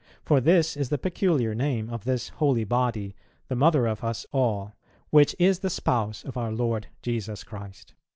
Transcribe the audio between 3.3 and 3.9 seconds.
the Mother